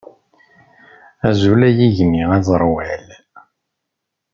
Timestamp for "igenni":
1.85-2.23